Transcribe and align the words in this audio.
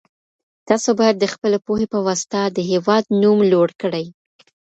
تاسو 0.67 0.89
بايد 0.99 1.15
د 1.19 1.25
خپلي 1.33 1.57
پوهي 1.65 1.87
په 1.93 1.99
واسطه 2.07 2.39
د 2.49 2.57
هېواد 2.71 3.03
نوم 3.21 3.39
لوړ 3.51 3.69
کړئ. 3.81 4.05